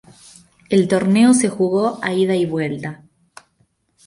El 0.71 0.87
torneo 0.87 1.35
se 1.35 1.47
jugó 1.47 1.99
a 2.01 2.11
Ida 2.11 2.35
y 2.35 2.47
Vuelta. 2.47 3.03